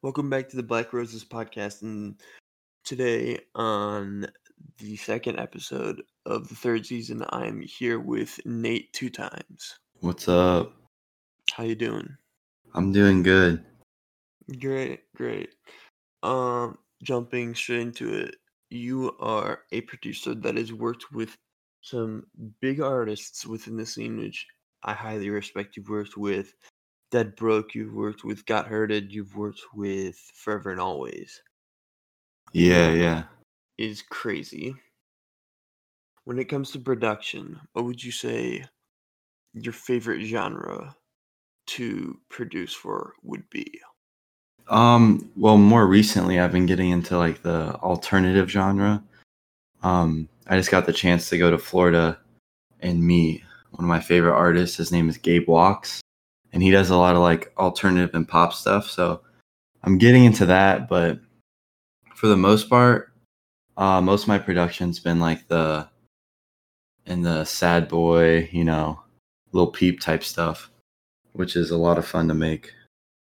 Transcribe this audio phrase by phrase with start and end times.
[0.00, 1.82] Welcome back to the Black Roses podcast.
[1.82, 2.14] And
[2.84, 4.28] today, on
[4.78, 9.76] the second episode of the third season, I'm here with Nate two times.
[9.98, 10.72] What's up?
[11.52, 12.16] How you doing?
[12.74, 13.64] I'm doing good.
[14.60, 15.56] Great, great.
[16.22, 18.36] Um, jumping straight into it,
[18.70, 21.36] you are a producer that has worked with
[21.80, 22.22] some
[22.60, 24.46] big artists within the scene, which
[24.84, 25.76] I highly respect.
[25.76, 26.54] You've worked with
[27.10, 31.40] Dead Broke, you've worked with Got Hurted, you've worked with Forever and Always.
[32.52, 33.22] Yeah, yeah.
[33.78, 34.74] Is crazy.
[36.24, 38.64] When it comes to production, what would you say
[39.54, 40.94] your favorite genre
[41.68, 43.80] to produce for would be?
[44.68, 49.02] Um, well, more recently I've been getting into like the alternative genre.
[49.82, 52.18] Um, I just got the chance to go to Florida
[52.80, 54.76] and meet one of my favorite artists.
[54.76, 56.02] His name is Gabe Walks,
[56.52, 58.88] and he does a lot of like alternative and pop stuff.
[58.90, 59.22] So
[59.82, 61.20] I'm getting into that, but
[62.14, 63.12] for the most part,
[63.76, 65.88] uh, most of my production's been like the
[67.06, 69.00] in the sad boy, you know,
[69.52, 70.70] Lil Peep type stuff,
[71.32, 72.72] which is a lot of fun to make.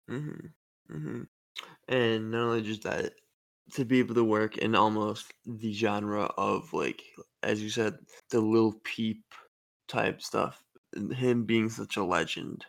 [0.10, 0.96] Mm-hmm.
[0.96, 1.22] Mm-hmm.
[1.88, 3.14] And not only just that,
[3.74, 7.02] to be able to work in almost the genre of like,
[7.44, 7.96] as you said,
[8.32, 9.24] the Lil Peep
[9.88, 10.62] type stuff.
[10.96, 12.66] and Him being such a legend,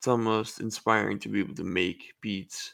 [0.00, 2.72] it's almost inspiring to be able to make beats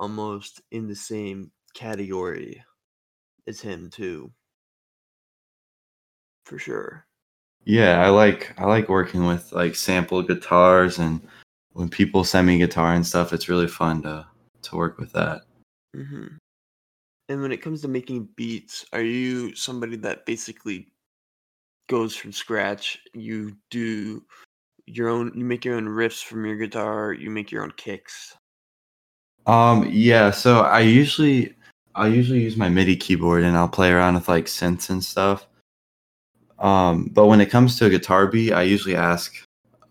[0.00, 2.60] almost in the same category
[3.46, 4.28] as him too.
[6.44, 7.06] For sure.
[7.64, 11.20] Yeah, I like I like working with like sample guitars and
[11.74, 14.26] when people send me guitar and stuff, it's really fun to
[14.62, 15.42] to work with that.
[15.94, 16.26] mm-hmm.
[17.28, 20.88] And when it comes to making beats, are you somebody that basically
[21.88, 22.98] goes from scratch?
[23.14, 24.24] You do
[24.86, 28.36] your own, you make your own riffs from your guitar, you make your own kicks.
[29.46, 31.54] Um yeah, so I usually
[31.94, 35.46] I usually use my MIDI keyboard and I'll play around with like synths and stuff.
[36.58, 39.34] Um but when it comes to a guitar beat, I usually ask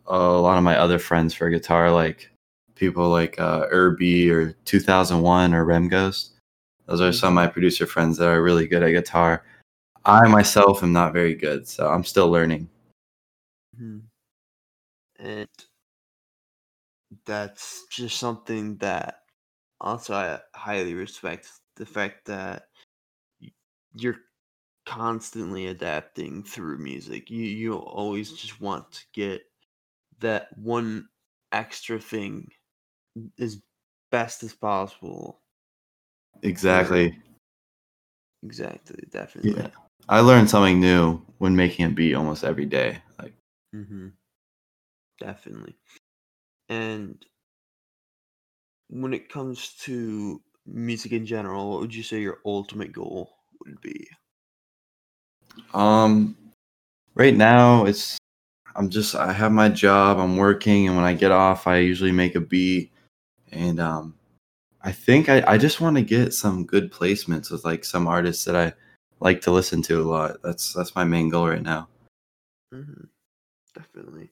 [0.08, 2.30] a lot of my other friends for a guitar like
[2.76, 6.34] people like uh Irby or 2001 or Rem Ghost.
[6.88, 9.46] Those are some of my producer friends that are really good at guitar.
[10.06, 12.70] I myself am not very good, so I'm still learning.
[13.80, 14.11] Mhm.
[15.22, 15.48] And
[17.26, 19.24] that's just something that
[19.82, 22.64] also I highly respect the fact that
[23.94, 24.18] you're
[24.86, 27.30] constantly adapting through music.
[27.30, 29.42] You you always just want to get
[30.20, 31.10] that one
[31.52, 32.50] extra thing
[33.40, 33.62] as
[34.12, 35.42] best as possible.
[36.44, 37.18] Exactly.
[38.44, 39.54] Exactly, definitely.
[39.56, 39.68] Yeah.
[40.10, 43.02] I learn something new when making a beat almost every day.
[43.20, 43.34] Like
[43.76, 44.10] Mm-hmm.
[45.22, 45.76] Definitely.
[46.68, 47.24] And
[48.90, 53.30] when it comes to music in general, what would you say your ultimate goal
[53.64, 54.08] would be?
[55.74, 56.36] um
[57.16, 58.18] right now it's
[58.76, 62.12] I'm just I have my job, I'm working and when I get off I usually
[62.12, 62.92] make a beat
[63.52, 64.16] and um
[64.84, 68.46] I think I, I just want to get some good placements with like some artists
[68.46, 68.74] that I
[69.20, 70.38] like to listen to a lot.
[70.44, 71.90] That's that's my main goal right now.
[72.74, 73.04] Mm-hmm.
[73.76, 74.32] Definitely.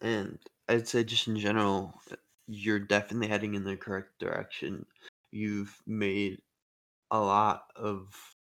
[0.00, 4.86] And I'd say just in general, uh, you're definitely heading in the correct direction.
[5.30, 6.42] You've made
[7.10, 8.36] a lot of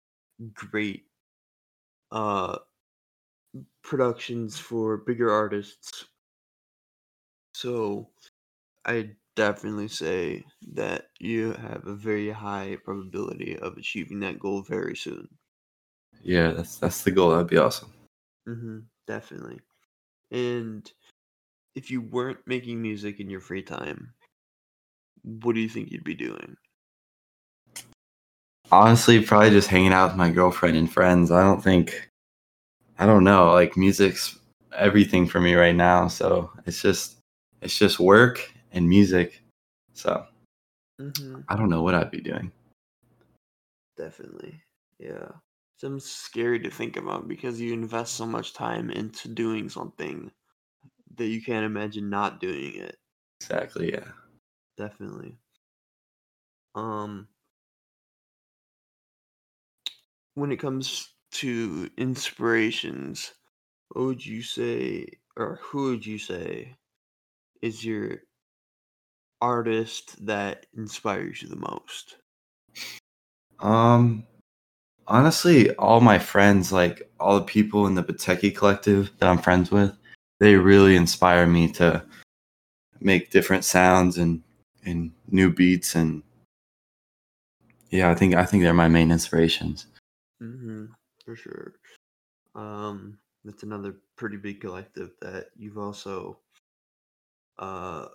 [0.55, 1.07] great
[2.13, 2.59] uh
[3.83, 6.07] productions for bigger artists.
[7.55, 8.11] So
[8.85, 14.97] I definitely say that you have a very high probability of achieving that goal very
[14.97, 15.39] soon.
[16.23, 17.31] Yeah, that's that's the goal.
[17.31, 17.93] That'd be awesome.
[18.47, 19.61] Mm-hmm, definitely.
[20.31, 20.91] And
[21.75, 24.15] if you weren't making music in your free time,
[25.23, 26.57] what do you think you'd be doing?
[28.73, 31.31] Honestly, probably just hanging out with my girlfriend and friends.
[31.31, 32.11] I don't think
[32.99, 34.39] I don't know, like music's
[34.77, 36.09] everything for me right now.
[36.09, 37.17] So it's just
[37.63, 39.43] it's just work and music.
[39.95, 40.27] So
[41.01, 41.41] Mm-hmm.
[41.49, 42.53] I don't know what I'd be doing.
[43.97, 44.61] Definitely.
[44.99, 45.29] Yeah.
[45.77, 50.31] Sounds scary to think about because you invest so much time into doing something
[51.21, 52.97] that you can't imagine not doing it.
[53.43, 54.09] Exactly, yeah.
[54.79, 55.37] Definitely.
[56.75, 57.29] Um
[60.35, 63.35] when it comes to inspirations,
[63.91, 65.07] what would you say
[65.37, 66.77] or who would you say
[67.61, 68.23] is your
[69.43, 72.17] artist that inspires you the most?
[73.61, 74.25] Um
[75.07, 79.71] honestly, all my friends, like all the people in the Bateki collective that I'm friends
[79.71, 79.97] with,
[80.41, 82.05] they really inspire me to
[83.01, 84.43] make different sounds and
[84.85, 86.23] and new beats and
[87.91, 89.87] Yeah, I think I think they're my main inspirations.
[90.43, 90.87] Mm-hmm,
[91.25, 91.75] for sure.
[92.55, 96.39] Um, that's another pretty big collective that you've also
[97.59, 98.07] uh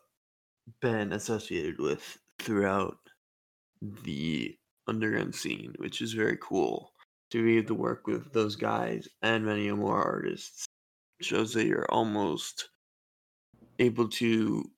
[0.81, 2.97] been associated with throughout
[4.03, 4.57] the
[4.87, 6.91] underground scene, which is very cool
[7.31, 10.65] to be able to work with those guys and many more artists.
[11.21, 12.69] Shows that you're almost
[13.79, 14.69] able to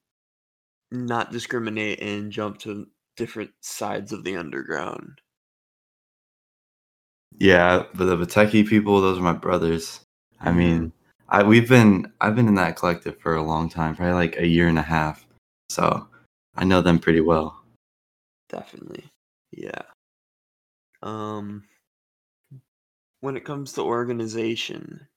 [0.91, 5.21] not discriminate and jump to different sides of the underground.
[7.37, 10.01] Yeah, but the Bateki people, those are my brothers.
[10.39, 10.55] I Mhm.
[10.55, 10.93] mean,
[11.29, 14.47] I we've been I've been in that collective for a long time, probably like a
[14.47, 15.25] year and a half.
[15.69, 16.07] So
[16.55, 17.63] I know them pretty well.
[18.49, 19.09] Definitely.
[19.51, 19.81] Yeah.
[21.01, 21.67] Um
[23.19, 25.07] when it comes to organization,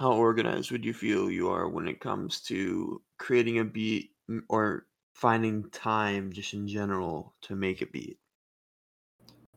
[0.00, 4.12] how organized would you feel you are when it comes to creating a beat
[4.48, 8.18] or finding time just in general to make a beat?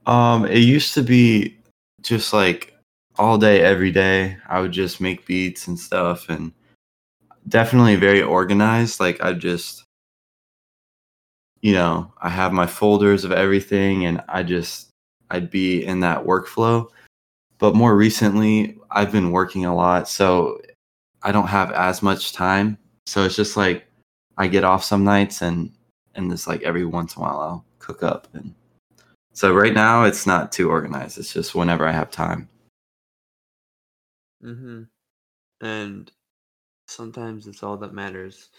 [0.06, 1.58] Um, it used to be
[2.02, 2.78] just like
[3.18, 4.36] all day, every day.
[4.50, 6.52] I would just make beats and stuff, and
[7.48, 9.00] definitely very organized.
[9.00, 9.86] Like I just,
[11.62, 14.90] you know, I have my folders of everything, and I just
[15.32, 16.90] I'd be in that workflow.
[17.64, 20.60] But more recently, I've been working a lot, so
[21.22, 22.78] I don't have as much time.
[23.06, 23.88] So it's just like
[24.38, 25.72] I get off some nights, and
[26.14, 28.54] and it's like every once in a while I'll cook up and
[29.32, 31.18] so right now it's not too organized.
[31.18, 32.50] It's just whenever I have time.
[34.44, 34.84] Mm-hmm.
[35.66, 36.12] And
[36.90, 38.50] sometimes it's all that matters.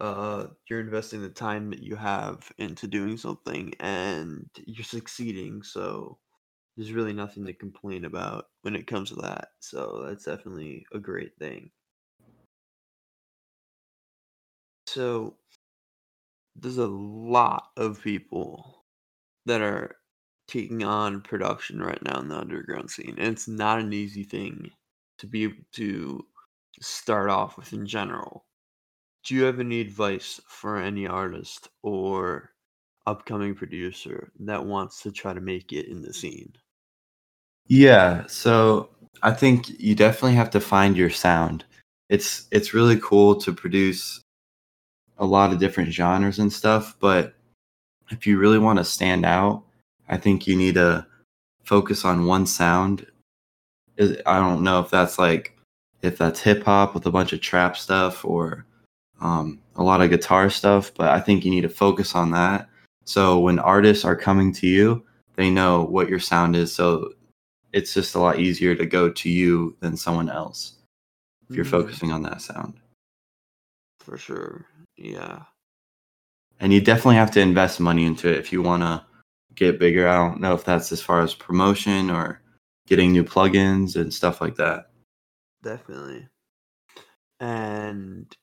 [0.00, 5.62] Uh, you're investing the time that you have into doing something, and you're succeeding.
[5.62, 6.16] So
[6.78, 9.48] there's really nothing to complain about when it comes to that.
[9.58, 11.72] So that's definitely a great thing.
[14.86, 15.38] So
[16.54, 18.84] there's a lot of people
[19.46, 19.96] that are
[20.48, 24.70] taking on production right now in the underground scene, and it's not an easy thing
[25.18, 26.26] to be able to
[26.80, 28.46] start off with in general.
[29.24, 32.52] Do you have any advice for any artist or
[33.06, 36.54] upcoming producer that wants to try to make it in the scene?
[37.68, 38.88] Yeah, so
[39.22, 41.64] I think you definitely have to find your sound.
[42.08, 44.22] It's it's really cool to produce
[45.18, 47.34] a lot of different genres and stuff, but
[48.10, 49.64] if you really want to stand out,
[50.08, 51.06] I think you need to
[51.64, 53.06] focus on one sound.
[54.00, 55.56] I don't know if that's like
[56.02, 58.66] if that's hip hop with a bunch of trap stuff or
[59.20, 62.68] um, a lot of guitar stuff, but I think you need to focus on that.
[63.04, 65.04] So when artists are coming to you,
[65.36, 66.74] they know what your sound is.
[66.74, 67.12] So
[67.72, 70.78] it's just a lot easier to go to you than someone else
[71.48, 72.80] if you're Mhm, focusing on that sound.
[74.00, 74.66] For sure.
[74.96, 75.44] Yeah.
[76.60, 79.04] And you definitely have to invest money into it if you want to
[79.54, 80.08] get bigger.
[80.08, 82.40] I don't know if that's as far as promotion or
[82.86, 84.90] getting new plugins and stuff like that.
[85.62, 86.26] Definitely.
[87.40, 88.34] And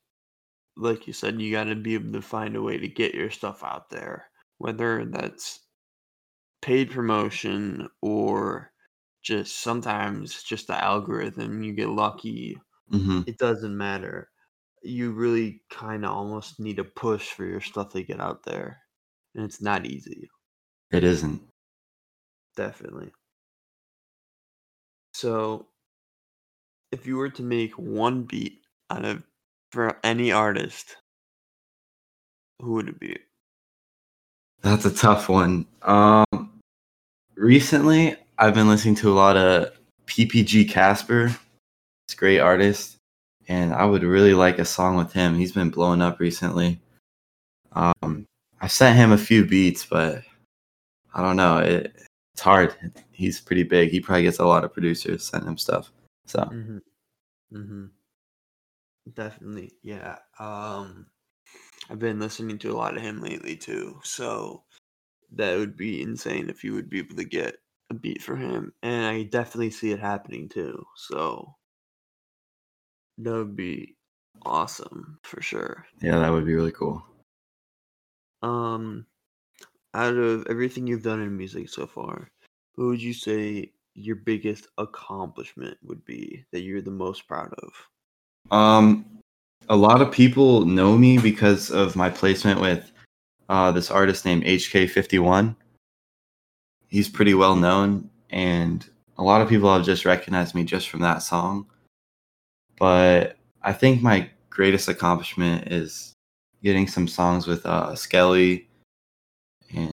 [0.77, 3.29] like you said, you got to be able to find a way to get your
[3.29, 4.29] stuff out there,
[4.59, 5.61] whether that's
[6.61, 8.71] paid promotion or
[9.25, 11.63] just sometimes just the algorithm.
[11.63, 12.57] You get lucky.
[12.89, 14.29] hmm It doesn't matter.
[14.83, 18.79] You really kind of almost need a push for your stuff to get out there.
[19.33, 20.29] And it's not easy.
[20.91, 21.41] It isn't.
[22.55, 23.11] Definitely.
[25.13, 25.67] So,
[26.91, 28.61] if you were to make one beat
[28.91, 29.23] out of
[29.71, 30.97] for any artist,
[32.61, 33.17] who would it be?
[34.61, 35.65] That's a tough one.
[35.81, 36.61] Um,
[37.35, 39.71] recently, I've been listening to a lot of
[40.07, 41.27] PPG Casper.
[41.27, 42.97] He's a great artist,
[43.47, 45.35] and I would really like a song with him.
[45.35, 46.81] He's been blowing up recently.
[47.71, 48.25] Um,
[48.59, 50.21] I sent him a few beats, but
[51.13, 51.59] I don't know.
[51.59, 51.95] It,
[52.33, 52.75] it's hard.
[53.11, 53.89] He's pretty big.
[53.89, 55.91] He probably gets a lot of producers send him stuff.
[56.25, 56.77] So Mm-hmm.
[57.53, 57.85] Mm-hmm.
[59.13, 60.17] Definitely, yeah.
[60.39, 61.05] Um,
[61.89, 64.63] I've been listening to a lot of him lately too, so
[65.31, 67.57] that would be insane if you would be able to get
[67.89, 70.85] a beat for him, and I definitely see it happening too.
[70.95, 71.55] So
[73.19, 73.95] that would be
[74.45, 75.85] awesome for sure.
[76.01, 77.03] yeah, that would be really cool.
[78.41, 79.05] Um,
[79.93, 82.29] out of everything you've done in music so far,
[82.75, 87.71] what would you say your biggest accomplishment would be that you're the most proud of?
[88.51, 89.05] Um,
[89.69, 92.91] a lot of people know me because of my placement with
[93.49, 95.55] uh, this artist named HK51.
[96.87, 98.87] He's pretty well known, and
[99.17, 101.67] a lot of people have just recognized me just from that song.
[102.77, 106.13] But I think my greatest accomplishment is
[106.63, 108.67] getting some songs with uh, Skelly
[109.73, 109.91] and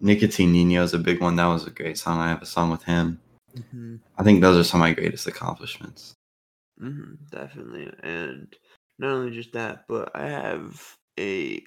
[0.00, 1.36] Nicotine Nino is a big one.
[1.36, 2.18] That was a great song.
[2.18, 3.20] I have a song with him.
[3.56, 3.96] Mm-hmm.
[4.18, 6.14] I think those are some of my greatest accomplishments.
[6.80, 8.54] Mm-hmm, definitely, and
[8.98, 11.62] not only just that, but I have a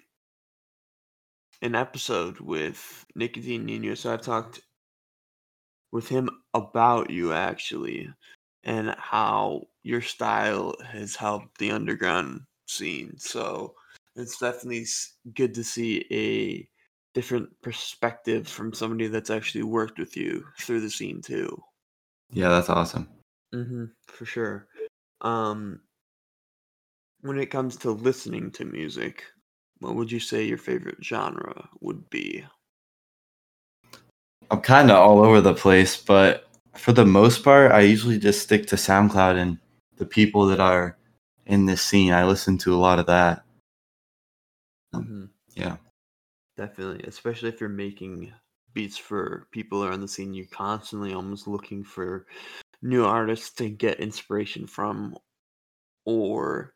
[1.62, 3.96] an episode with Nicotine Nino.
[3.96, 4.62] So I've talked
[5.92, 8.10] with him about you actually,
[8.64, 13.18] and how your style has helped the underground scene.
[13.18, 13.76] So
[14.16, 14.86] it's definitely
[15.36, 16.68] good to see a
[17.14, 21.62] different perspective from somebody that's actually worked with you through the scene too.
[22.32, 23.08] Yeah, that's awesome.
[23.54, 24.68] Mm-hmm, for sure.
[25.22, 25.80] Um,
[27.22, 29.24] when it comes to listening to music,
[29.86, 32.44] what would you say your favorite genre would be?
[34.52, 38.42] I'm kind of all over the place, but for the most part, I usually just
[38.42, 39.58] stick to SoundCloud and
[39.98, 40.98] the people that are
[41.46, 42.12] in this scene.
[42.12, 43.44] I listen to a lot of that.
[44.94, 45.26] Mm-hmm.
[45.56, 45.78] Yeah.
[46.58, 48.32] Definitely, especially if you're making
[48.74, 52.28] beats for people that are on the scene, you're constantly almost looking for
[52.82, 55.18] new artists to get inspiration from,
[56.06, 56.74] or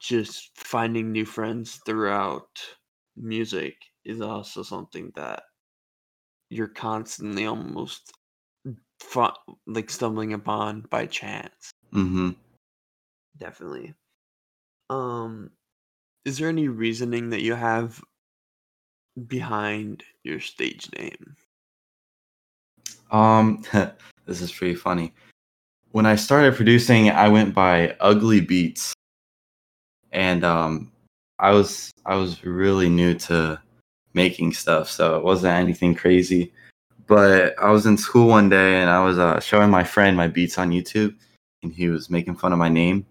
[0.00, 2.48] just finding new friends throughout
[3.16, 5.42] music is also something that
[6.48, 8.12] you're constantly almost
[9.66, 11.70] like stumbling upon by chance.
[11.92, 12.30] Mm-hmm.
[13.38, 13.94] Definitely.
[14.88, 15.50] Um,
[16.24, 18.02] is there any reasoning that you have
[19.26, 21.36] behind your stage name?
[23.10, 23.62] Um,
[24.26, 25.12] this is pretty funny.
[25.92, 28.94] When I started producing, I went by Ugly Beats,
[30.12, 30.90] and um,
[31.38, 33.60] I was I was really new to
[34.14, 36.52] making stuff, so it wasn't anything crazy.
[37.06, 40.28] But I was in school one day, and I was uh, showing my friend my
[40.28, 41.14] beats on YouTube,
[41.62, 43.06] and he was making fun of my name.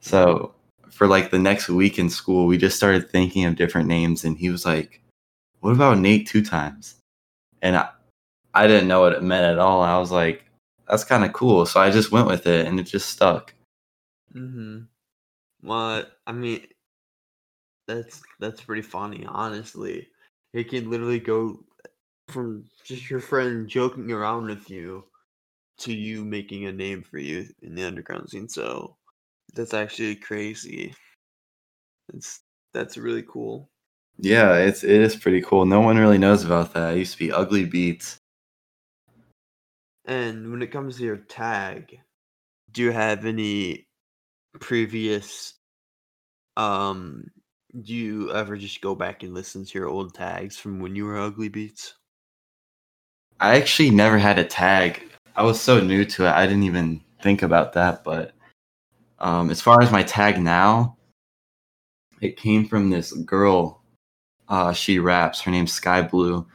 [0.00, 0.54] So
[0.90, 4.36] for like the next week in school, we just started thinking of different names, and
[4.36, 5.00] he was like,
[5.60, 6.96] "What about Nate two times?"
[7.62, 7.88] And I,
[8.54, 9.82] I didn't know what it meant at all.
[9.82, 10.44] I was like,
[10.88, 13.54] "That's kind of cool," so I just went with it, and it just stuck.
[14.34, 14.82] Mm-hmm.
[15.62, 16.66] Well, I mean,
[17.86, 20.08] that's that's pretty funny, honestly.
[20.52, 21.64] It can literally go
[22.28, 25.04] from just your friend joking around with you
[25.78, 28.48] to you making a name for you in the underground scene.
[28.48, 28.96] So
[29.54, 30.94] that's actually crazy.
[32.14, 32.40] It's
[32.72, 33.70] that's really cool.
[34.18, 35.64] Yeah, it's it is pretty cool.
[35.66, 36.94] No one really knows about that.
[36.94, 38.18] It used to be Ugly Beats.
[40.04, 42.00] And when it comes to your tag,
[42.70, 43.86] do you have any
[44.60, 45.54] previous
[46.56, 47.30] um
[47.80, 51.06] do you ever just go back and listen to your old tags from when you
[51.06, 51.94] were ugly beats?
[53.40, 55.02] I actually never had a tag.
[55.34, 56.32] I was so new to it.
[56.32, 58.04] I didn't even think about that.
[58.04, 58.34] But
[59.18, 60.96] um, as far as my tag now,
[62.20, 63.82] it came from this girl.
[64.48, 65.40] Uh, she raps.
[65.40, 66.46] Her name's Sky Blue.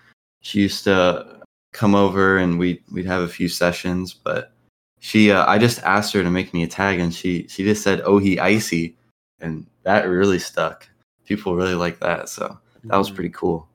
[0.42, 1.42] She used to
[1.74, 4.13] come over and we we'd have a few sessions.
[4.13, 4.54] But
[5.00, 7.84] she, uh, I just asked her to make me a tag, and she she just
[7.84, 8.96] said, "Oh, he icy,"
[9.39, 10.88] and that really stuck.
[11.25, 13.16] People really like that, so that was Mhm.
[13.16, 13.68] pretty cool.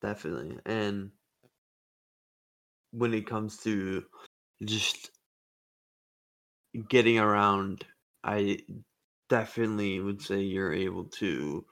[0.00, 0.58] Definitely.
[0.66, 1.10] And
[2.92, 4.04] when it comes to
[4.64, 5.10] just
[6.88, 7.84] getting around,
[8.24, 8.58] I
[9.28, 11.64] definitely would say you're able to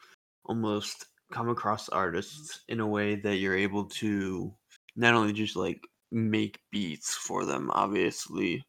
[0.45, 4.55] almost come across artists in a way that you're able to
[4.97, 5.81] not only just like
[6.13, 8.65] make beats for them, obviously,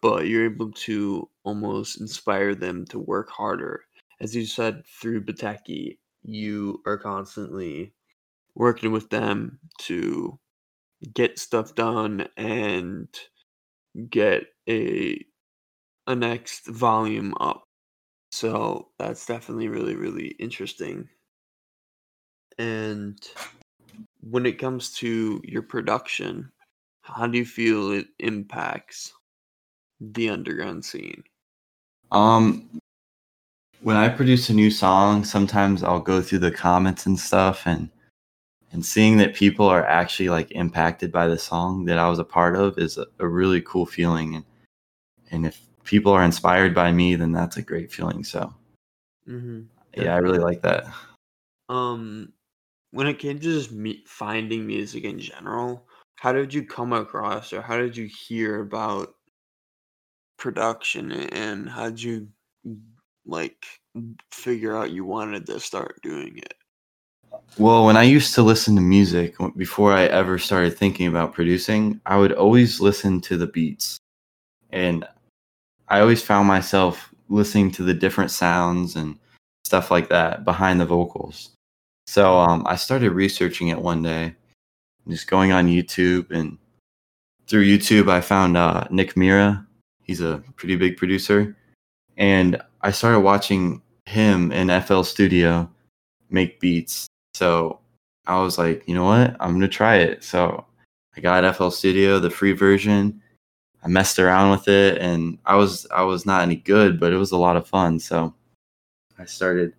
[0.00, 3.84] but you're able to almost inspire them to work harder.
[4.20, 7.92] As you said through Bateki, you are constantly
[8.54, 10.38] working with them to
[11.14, 13.08] get stuff done and
[14.08, 15.24] get a
[16.06, 17.64] a next volume up.
[18.30, 21.08] So that's definitely really really interesting.
[22.58, 23.18] And
[24.20, 26.50] when it comes to your production,
[27.02, 29.12] how do you feel it impacts
[30.00, 31.22] the underground scene?
[32.10, 32.68] Um,
[33.82, 37.90] when I produce a new song, sometimes I'll go through the comments and stuff and
[38.72, 42.24] and seeing that people are actually like impacted by the song that I was a
[42.24, 44.44] part of is a, a really cool feeling and
[45.30, 48.54] and if people are inspired by me then that's a great feeling so
[49.28, 49.62] Mm-hmm.
[49.94, 50.86] yeah I really like that
[51.68, 52.32] Um,
[52.92, 55.86] when it came to just me- finding music in general,
[56.22, 59.12] how did you come across or how did you hear about
[60.38, 62.28] production and how did you
[63.26, 63.66] like
[64.30, 66.54] figure out you wanted to start doing it?
[67.58, 72.00] well when I used to listen to music before I ever started thinking about producing
[72.06, 73.98] I would always listen to the beats
[74.70, 75.04] and
[75.88, 79.18] I always found myself listening to the different sounds and
[79.64, 81.50] stuff like that behind the vocals.
[82.06, 84.36] So um, I started researching it one day,
[85.08, 86.58] just going on YouTube and
[87.48, 89.66] through YouTube I found uh, Nick Mira.
[90.02, 91.56] He's a pretty big producer,
[92.16, 95.70] and I started watching him in FL Studio
[96.30, 97.06] make beats.
[97.34, 97.78] So
[98.26, 99.36] I was like, you know what?
[99.40, 100.24] I'm gonna try it.
[100.24, 100.64] So
[101.16, 103.20] I got FL Studio, the free version.
[103.84, 107.16] I messed around with it, and I was I was not any good, but it
[107.16, 107.98] was a lot of fun.
[107.98, 108.34] So
[109.18, 109.74] I started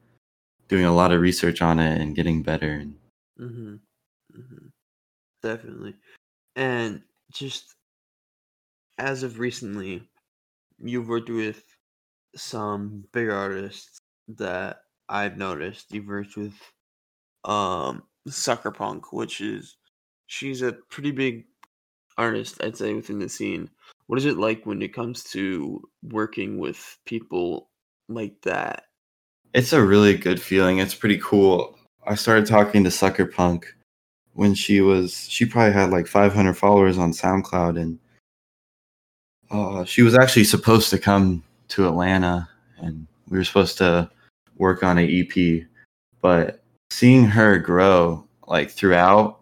[0.68, 2.72] doing a lot of research on it and getting better.
[2.72, 2.96] And
[3.39, 3.75] Mm-hmm.
[4.36, 4.62] hmm
[5.44, 5.96] Definitely.
[6.56, 7.76] And just
[8.98, 10.10] as of recently,
[10.80, 11.64] you've worked with
[12.36, 14.00] some big artists
[14.38, 14.78] that
[15.10, 15.92] I've noticed.
[15.92, 16.54] You've worked with
[17.46, 19.76] um Sucker Punk, which is
[20.28, 21.46] she's a pretty big
[22.18, 23.70] artist, I'd say, within the scene.
[24.08, 27.70] What is it like when it comes to working with people
[28.08, 28.86] like that?
[29.54, 30.80] it's a really good feeling.
[30.80, 31.78] It's pretty cool.
[32.06, 33.74] I started talking to Sucker Punk
[34.34, 38.00] when she was she probably had like 500 followers on SoundCloud, and
[39.52, 42.48] uh, she was actually supposed to come to Atlanta,
[42.78, 44.10] and we were supposed to
[44.58, 45.63] work on an EP.
[46.22, 49.40] But seeing her grow like throughout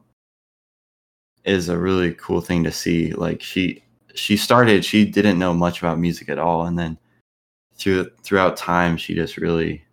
[1.44, 3.14] is a really cool thing to see.
[3.14, 3.84] Like she
[4.14, 6.98] she started, she didn't know much about music at all, and then
[7.76, 9.84] through throughout time, she just really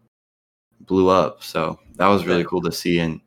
[0.81, 1.43] blew up.
[1.43, 3.21] So that was really cool to see, and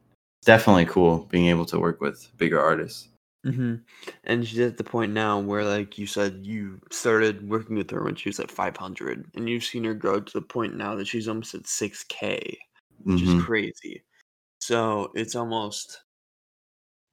[0.45, 3.09] definitely cool being able to work with bigger artists.
[3.43, 3.75] hmm
[4.23, 8.03] And she's at the point now where, like you said, you started working with her
[8.03, 11.07] when she was at 500, and you've seen her grow to the point now that
[11.07, 12.57] she's almost at 6K,
[12.99, 13.23] which Mhm.
[13.23, 14.03] is crazy.
[14.59, 16.01] So it's almost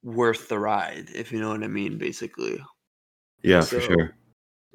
[0.03, 2.59] worth the ride, if you know what I mean, basically.
[3.43, 4.15] Yeah, for sure.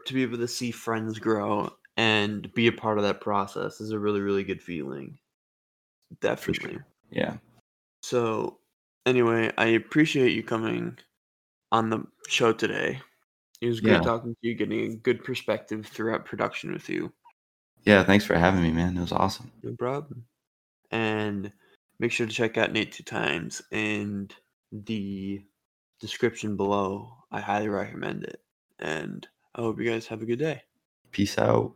[0.07, 3.91] to be able to see friends grow and be a part of that process is
[3.91, 5.19] a really, really good feeling.
[6.21, 6.73] Definitely.
[6.73, 6.87] sure.
[7.11, 7.37] Yeah.
[8.05, 8.59] So,
[9.07, 10.99] anyway, I appreciate you coming
[11.73, 13.01] on the show today.
[13.63, 14.01] It was great Yeah.
[14.01, 17.15] talking to you, getting a good perspective throughout production with you.
[17.85, 18.05] Yeah.
[18.05, 18.99] Thanks for having me, man.
[18.99, 19.51] It was awesome.
[19.63, 20.27] No problem.
[20.91, 21.51] And
[21.99, 24.35] make sure to check out Nate Two Times and
[24.71, 25.43] the
[25.99, 27.11] description below.
[27.33, 28.43] I highly recommend it.
[28.81, 30.63] And I hope you guys have a good day.
[31.11, 31.75] Peace out.